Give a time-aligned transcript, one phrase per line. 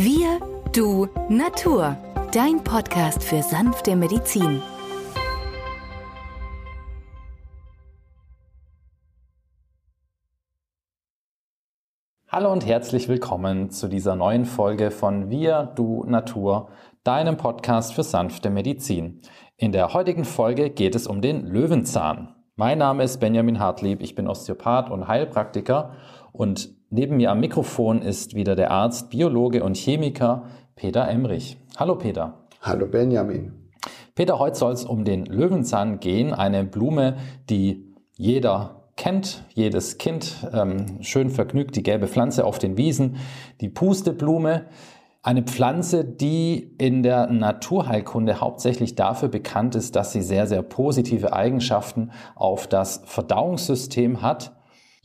[0.00, 0.38] Wir,
[0.72, 1.96] du, Natur.
[2.30, 4.62] Dein Podcast für sanfte Medizin.
[12.28, 16.68] Hallo und herzlich willkommen zu dieser neuen Folge von Wir, du, Natur,
[17.02, 19.20] deinem Podcast für sanfte Medizin.
[19.56, 22.36] In der heutigen Folge geht es um den Löwenzahn.
[22.54, 25.96] Mein Name ist Benjamin Hartlieb, ich bin Osteopath und Heilpraktiker
[26.30, 30.44] und neben mir am Mikrofon ist wieder der Arzt, Biologe und Chemiker
[30.74, 31.58] Peter Emrich.
[31.76, 32.46] Hallo Peter.
[32.62, 33.52] Hallo Benjamin.
[34.14, 37.16] Peter, heute soll es um den Löwenzahn gehen, eine Blume,
[37.48, 43.16] die jeder kennt jedes Kind, ähm, schön vergnügt die gelbe Pflanze auf den Wiesen,
[43.60, 44.66] die Pusteblume.
[45.22, 51.32] Eine Pflanze, die in der Naturheilkunde hauptsächlich dafür bekannt ist, dass sie sehr, sehr positive
[51.32, 54.57] Eigenschaften auf das Verdauungssystem hat.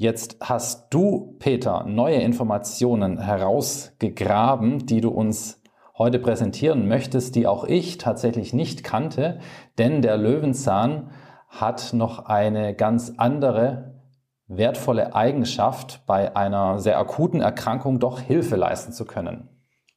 [0.03, 5.61] Jetzt hast du, Peter, neue Informationen herausgegraben, die du uns
[5.97, 9.39] heute präsentieren möchtest, die auch ich tatsächlich nicht kannte,
[9.77, 11.11] denn der Löwenzahn
[11.47, 13.93] hat noch eine ganz andere
[14.47, 19.47] wertvolle Eigenschaft, bei einer sehr akuten Erkrankung doch Hilfe leisten zu können.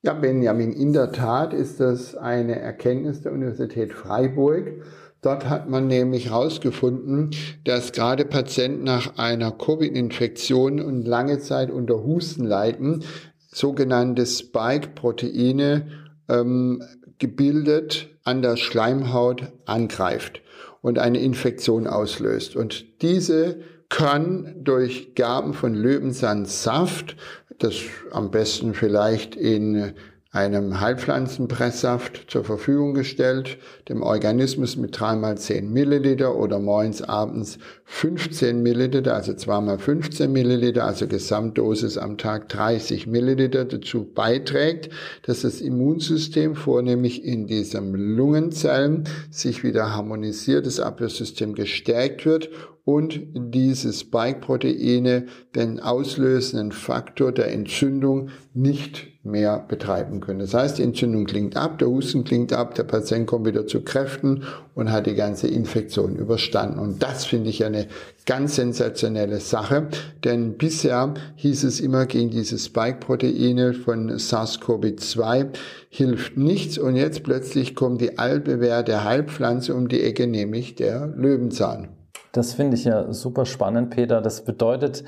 [0.03, 4.85] Ja, Benjamin, in der Tat ist das eine Erkenntnis der Universität Freiburg.
[5.23, 7.31] Dort hat man nämlich herausgefunden,
[7.65, 13.05] dass gerade Patienten nach einer Covid-Infektion und lange Zeit unter Husten leiden,
[13.49, 15.87] sogenannte Spike-Proteine
[16.29, 16.83] ähm,
[17.19, 20.43] gebildet an der Schleimhaut angreift
[20.83, 22.55] und eine Infektion auslöst.
[22.55, 27.17] Und diese kann durch Gaben von Löwensahnsaft,
[27.59, 27.75] das
[28.11, 29.95] am besten vielleicht in
[30.37, 33.57] einem Heilpflanzenpresssaft zur Verfügung gestellt,
[33.89, 40.85] dem Organismus mit dreimal 10 Milliliter oder morgens, abends 15 Milliliter, also zweimal 15 Milliliter,
[40.85, 44.91] also Gesamtdosis am Tag 30 Milliliter dazu beiträgt,
[45.23, 52.51] dass das Immunsystem vornehmlich in diesem Lungenzellen sich wieder harmonisiert, das Abwehrsystem gestärkt wird
[52.87, 55.27] und diese Spike-Proteine
[55.57, 60.39] den auslösenden Faktor der Entzündung nicht mehr betreiben können.
[60.39, 63.81] Das heißt, die Entzündung klingt ab, der Husten klingt ab, der Patient kommt wieder zu
[63.83, 64.45] Kräften
[64.77, 66.79] und hat die ganze Infektion überstanden.
[66.79, 67.89] Und das finde ich eine
[68.25, 69.89] ganz sensationelle Sache,
[70.23, 75.49] denn bisher hieß es immer gegen diese Spike-Proteine von SARS-CoV-2
[75.89, 81.96] hilft nichts und jetzt plötzlich kommt die altbewährte Heilpflanze um die Ecke, nämlich der Löwenzahn.
[82.37, 84.21] Das finde ich ja super spannend, Peter.
[84.21, 85.05] Das bedeutet,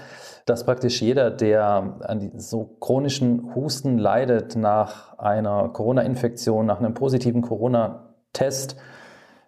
[0.46, 7.42] dass praktisch jeder, der an so chronischen Husten leidet nach einer Corona-Infektion, nach einem positiven
[7.42, 8.76] Corona-Test,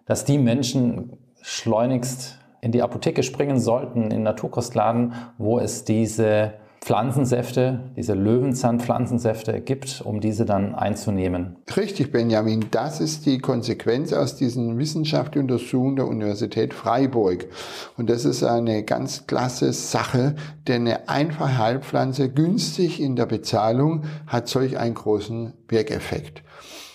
[0.05, 6.53] dass die Menschen schleunigst in die Apotheke springen sollten, in Naturkostladen, wo es diese
[6.83, 11.57] Pflanzensäfte, diese Löwenzahnpflanzensäfte gibt, um diese dann einzunehmen.
[11.77, 12.65] Richtig, Benjamin.
[12.71, 17.45] Das ist die Konsequenz aus diesen wissenschaftlichen Untersuchungen der Universität Freiburg.
[17.97, 20.35] Und das ist eine ganz klasse Sache,
[20.67, 26.41] denn eine einfache Heilpflanze günstig in der Bezahlung hat solch einen großen Wirkeffekt.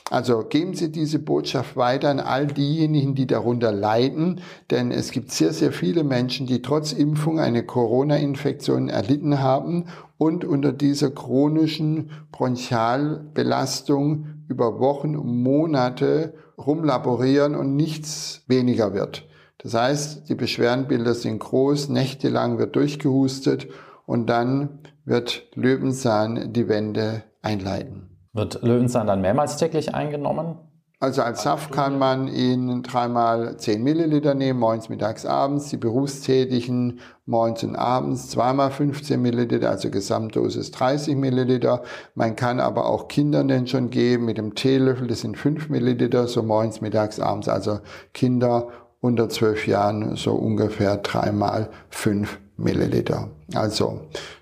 [0.09, 4.41] Also geben Sie diese Botschaft weiter an all diejenigen, die darunter leiden,
[4.71, 10.45] denn es gibt sehr, sehr viele Menschen, die trotz Impfung eine Corona-Infektion erlitten haben und
[10.45, 19.27] unter dieser chronischen Bronchialbelastung über Wochen und Monate rumlaborieren und nichts weniger wird.
[19.59, 23.67] Das heißt, die Beschwerdenbilder sind groß, nächtelang wird durchgehustet
[24.07, 28.16] und dann wird Löwenzahn die Wände einleiten.
[28.37, 30.57] Wird Löwenzahn dann mehrmals täglich eingenommen?
[31.01, 35.71] Also als Saft kann man ihn dreimal 10 Milliliter nehmen, morgens, mittags, abends.
[35.71, 41.83] Die Berufstätigen morgens und abends zweimal 15 Milliliter, also Gesamtdosis 30 Milliliter.
[42.15, 46.29] Man kann aber auch Kindern den schon geben mit dem Teelöffel, das sind 5 Milliliter,
[46.29, 47.49] so morgens, mittags, abends.
[47.49, 47.81] Also
[48.13, 48.69] Kinder
[49.01, 53.29] unter 12 Jahren so ungefähr dreimal 5 Milliliter.
[53.55, 54.01] Also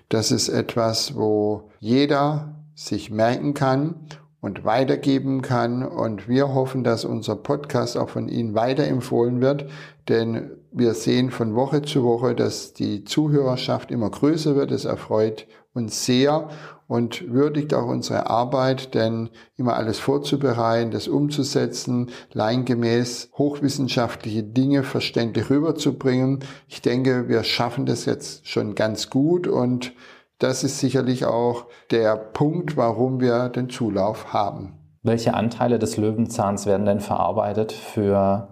[0.09, 3.95] das ist etwas, wo jeder sich merken kann
[4.41, 5.83] und weitergeben kann.
[5.83, 9.65] Und wir hoffen, dass unser Podcast auch von Ihnen weiterempfohlen wird,
[10.07, 14.71] denn wir sehen von Woche zu Woche, dass die Zuhörerschaft immer größer wird.
[14.71, 16.49] Es erfreut uns sehr
[16.87, 25.49] und würdigt auch unsere Arbeit, denn immer alles vorzubereiten, das umzusetzen, laiengemäß hochwissenschaftliche Dinge verständlich
[25.49, 26.39] rüberzubringen.
[26.67, 29.93] Ich denke, wir schaffen das jetzt schon ganz gut und
[30.39, 34.73] das ist sicherlich auch der Punkt, warum wir den Zulauf haben.
[35.03, 38.49] Welche Anteile des Löwenzahns werden denn verarbeitet für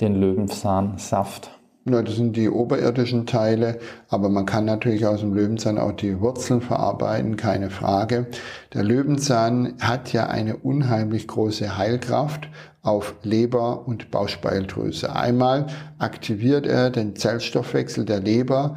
[0.00, 1.50] den Löwenzahnsaft?
[1.88, 3.78] Na, das sind die oberirdischen Teile,
[4.08, 8.26] aber man kann natürlich aus dem Löwenzahn auch die Wurzeln verarbeiten, keine Frage.
[8.74, 12.48] Der Löwenzahn hat ja eine unheimlich große Heilkraft
[12.82, 15.14] auf Leber und Bauchspeicheldrüse.
[15.14, 15.66] Einmal
[15.98, 18.76] aktiviert er den Zellstoffwechsel der Leber,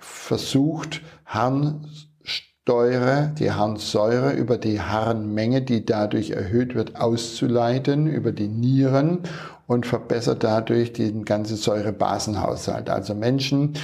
[0.00, 1.84] versucht Harnsäure,
[3.38, 9.20] die Harnsäure über die Harnmenge, die dadurch erhöht wird, auszuleiten über die Nieren
[9.66, 12.90] und verbessert dadurch den ganzen Säurebasenhaushalt.
[12.90, 13.74] Also Menschen,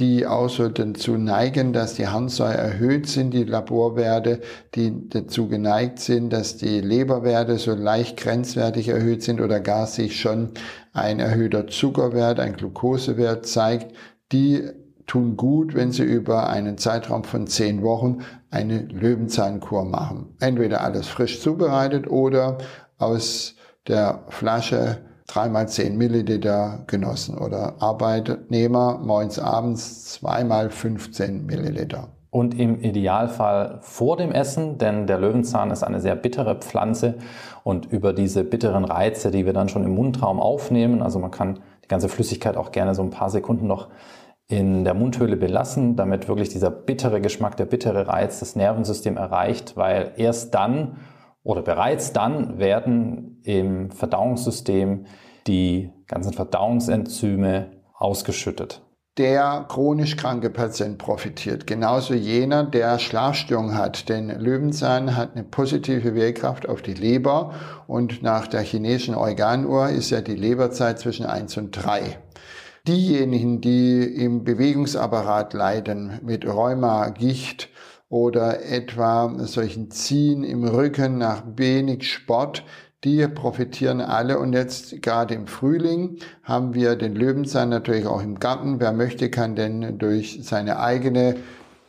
[0.00, 4.40] die auch so dazu neigen, dass die Harnsäure erhöht sind, die Laborwerte,
[4.74, 10.20] die dazu geneigt sind, dass die Leberwerte so leicht grenzwertig erhöht sind oder gar sich
[10.20, 10.50] schon
[10.92, 13.94] ein erhöhter Zuckerwert, ein Glukosewert zeigt,
[14.32, 14.64] die
[15.06, 18.18] tun gut, wenn sie über einen Zeitraum von zehn Wochen
[18.50, 20.34] eine Löwenzahnkur machen.
[20.40, 22.58] Entweder alles frisch zubereitet oder
[22.98, 23.54] aus
[23.86, 32.08] der Flasche dreimal zehn Milliliter genossen oder Arbeitnehmer morgens abends zweimal 15 Milliliter.
[32.30, 37.14] Und im Idealfall vor dem Essen, denn der Löwenzahn ist eine sehr bittere Pflanze
[37.64, 41.60] und über diese bitteren Reize, die wir dann schon im Mundraum aufnehmen, also man kann
[41.84, 43.88] die ganze Flüssigkeit auch gerne so ein paar Sekunden noch
[44.48, 49.76] in der Mundhöhle belassen, damit wirklich dieser bittere Geschmack, der bittere Reiz das Nervensystem erreicht,
[49.76, 50.98] weil erst dann
[51.42, 55.06] oder bereits dann werden im Verdauungssystem
[55.46, 58.82] die ganzen Verdauungsenzyme ausgeschüttet.
[59.18, 64.10] Der chronisch kranke Patient profitiert, genauso jener, der Schlafstörungen hat.
[64.10, 67.54] Denn Löwenzahn hat eine positive Wirkkraft auf die Leber
[67.86, 72.18] und nach der chinesischen Organuhr ist ja die Leberzeit zwischen 1 und 3.
[72.86, 77.68] Diejenigen, die im Bewegungsapparat leiden mit Rheuma, Gicht,
[78.08, 82.64] oder etwa solchen Ziehen im Rücken nach wenig Sport,
[83.04, 84.38] die profitieren alle.
[84.38, 88.80] Und jetzt gerade im Frühling haben wir den Löwenzahn natürlich auch im Garten.
[88.80, 91.36] Wer möchte, kann denn durch seine eigene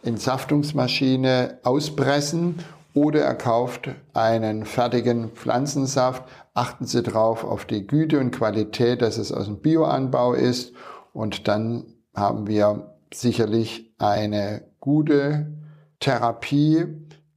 [0.04, 2.56] Entsaftungsmaschine auspressen
[2.98, 6.24] oder er kauft einen fertigen Pflanzensaft.
[6.56, 10.74] Achten Sie drauf auf die Güte und Qualität, dass es aus dem Bioanbau ist.
[11.14, 11.86] Und dann
[12.16, 15.54] haben wir sicherlich eine gute
[16.00, 16.88] Therapie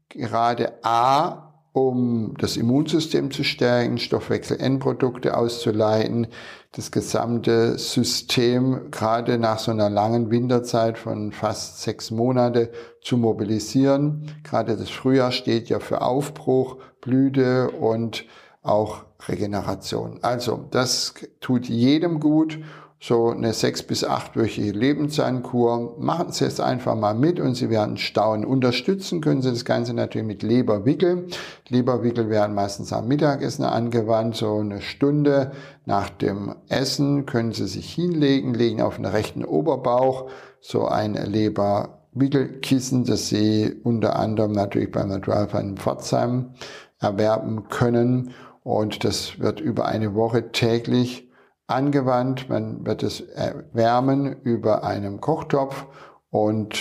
[0.09, 1.50] gerade A,
[1.89, 6.29] um das Immunsystem zu stärken, Stoffwechsel-Endprodukte auszuleiten,
[6.73, 12.71] das gesamte System gerade nach so einer langen Winterzeit von fast sechs Monate
[13.03, 14.27] zu mobilisieren.
[14.45, 18.25] Gerade das Frühjahr steht ja für Aufbruch, Blüte und
[18.63, 20.19] auch Regeneration.
[20.23, 22.59] Also das tut jedem gut
[23.03, 25.97] so eine sechs bis achtwöchige Lebenszahnkur.
[25.99, 28.45] Machen Sie es einfach mal mit und Sie werden staunen.
[28.45, 31.29] Unterstützen können Sie das Ganze natürlich mit Leberwickel.
[31.69, 34.37] Leberwickel werden meistens am Mittagessen angewandt.
[34.37, 35.53] So eine Stunde
[35.87, 40.29] nach dem Essen können Sie sich hinlegen, legen auf den rechten Oberbauch
[40.61, 46.51] so ein Leberwickelkissen, das Sie unter anderem natürlich beim Naturalfall in Pforzheim
[46.99, 48.33] erwerben können.
[48.63, 51.30] Und das wird über eine Woche täglich
[51.71, 52.49] angewandt.
[52.49, 55.87] Man wird es erwärmen über einem Kochtopf
[56.31, 56.79] und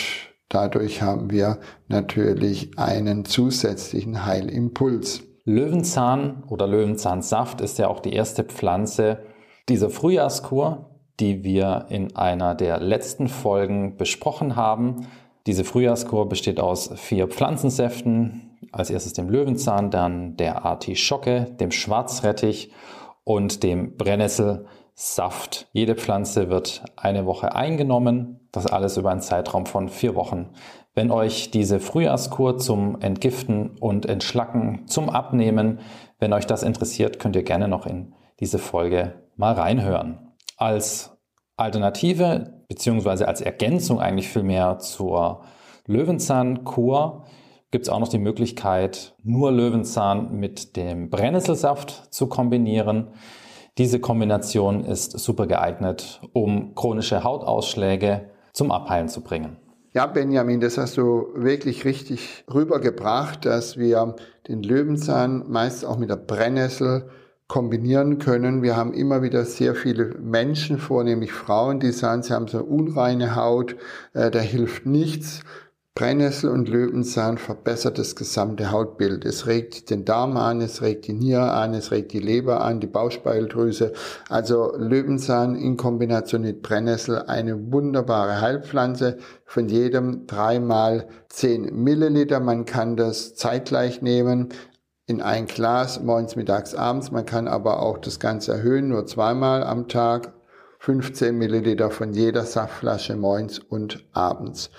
[0.49, 5.23] dadurch haben wir natürlich einen zusätzlichen Heilimpuls.
[5.45, 9.23] Löwenzahn oder Löwenzahnsaft ist ja auch die erste Pflanze
[9.67, 10.89] dieser Frühjahrskur,
[11.19, 15.07] die wir in einer der letzten Folgen besprochen haben.
[15.47, 18.57] Diese Frühjahrskur besteht aus vier Pflanzensäften.
[18.71, 22.71] Als erstes dem Löwenzahn, dann der Artischocke, dem Schwarzrettich
[23.23, 23.97] und dem
[24.99, 25.69] Brennnesselsaft.
[25.71, 30.49] Jede Pflanze wird eine Woche eingenommen, das alles über einen Zeitraum von vier Wochen.
[30.93, 35.79] Wenn euch diese Frühjahrskur zum Entgiften und Entschlacken, zum Abnehmen,
[36.19, 40.33] wenn euch das interessiert, könnt ihr gerne noch in diese Folge mal reinhören.
[40.57, 41.17] Als
[41.55, 45.43] Alternative beziehungsweise als Ergänzung eigentlich vielmehr zur
[45.85, 47.23] Löwenzahnkur
[47.71, 53.13] gibt es auch noch die Möglichkeit, nur Löwenzahn mit dem Brennnesselsaft zu kombinieren.
[53.77, 59.57] Diese Kombination ist super geeignet, um chronische Hautausschläge zum Abheilen zu bringen.
[59.93, 64.15] Ja, Benjamin, das hast du wirklich richtig rübergebracht, dass wir
[64.47, 67.09] den Löwenzahn meist auch mit der Brennnessel
[67.47, 68.61] kombinieren können.
[68.61, 73.35] Wir haben immer wieder sehr viele Menschen, vornehmlich Frauen, die sagen, sie haben so unreine
[73.35, 73.75] Haut,
[74.13, 75.41] äh, da hilft nichts.
[75.99, 79.25] Brennnessel und Löwenzahn verbessert das gesamte Hautbild.
[79.25, 82.79] Es regt den Darm an, es regt die Niere an, es regt die Leber an,
[82.79, 83.91] die Bauchspeicheldrüse.
[84.29, 89.17] Also Löwenzahn in Kombination mit Brennnessel eine wunderbare Heilpflanze.
[89.43, 92.39] Von jedem dreimal zehn Milliliter.
[92.39, 94.53] Man kann das zeitgleich nehmen
[95.05, 97.11] in ein Glas morgens, mittags, abends.
[97.11, 100.31] Man kann aber auch das Ganze erhöhen, nur zweimal am Tag
[100.77, 104.71] 15 Milliliter von jeder Saftflasche morgens und abends.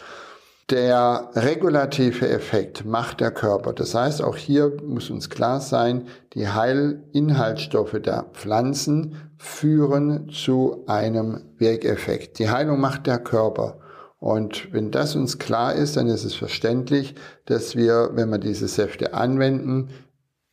[0.70, 3.72] Der regulative Effekt macht der Körper.
[3.72, 11.40] Das heißt, auch hier muss uns klar sein, die Heilinhaltsstoffe der Pflanzen führen zu einem
[11.58, 12.38] Wirkeffekt.
[12.38, 13.80] Die Heilung macht der Körper.
[14.20, 18.68] Und wenn das uns klar ist, dann ist es verständlich, dass wir, wenn wir diese
[18.68, 19.88] Säfte anwenden,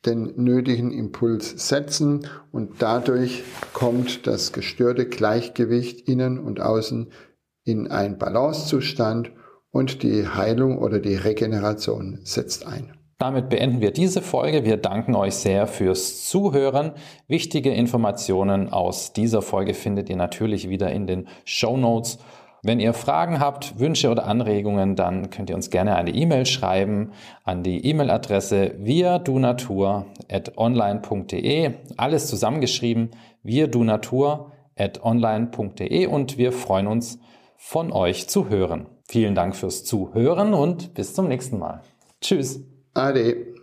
[0.08, 3.44] den nötigen Impuls setzen und dadurch
[3.74, 7.12] kommt das gestörte Gleichgewicht innen und außen
[7.66, 9.32] in einen Balancezustand
[9.78, 12.94] und die Heilung oder die Regeneration setzt ein.
[13.20, 14.64] Damit beenden wir diese Folge.
[14.66, 16.94] Wir danken euch sehr fürs Zuhören.
[17.28, 22.20] Wichtige Informationen aus dieser Folge findet ihr natürlich wieder in den Show Notes.
[22.64, 27.12] Wenn ihr Fragen habt, Wünsche oder Anregungen, dann könnt ihr uns gerne eine E-Mail schreiben
[27.44, 31.72] an die E-Mail-Adresse wirdunatur@online.de.
[31.98, 33.12] Alles zusammengeschrieben
[33.44, 37.20] wirdunatur@online.de und wir freuen uns
[37.56, 38.88] von euch zu hören.
[39.10, 41.82] Vielen Dank fürs Zuhören und bis zum nächsten Mal.
[42.22, 42.60] Tschüss.
[42.94, 43.56] Ade.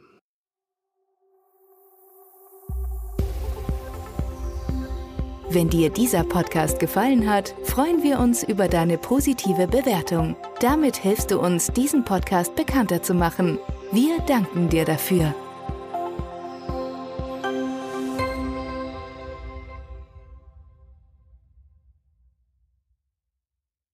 [5.50, 10.34] Wenn dir dieser Podcast gefallen hat, freuen wir uns über deine positive Bewertung.
[10.60, 13.58] Damit hilfst du uns, diesen Podcast bekannter zu machen.
[13.92, 15.32] Wir danken dir dafür.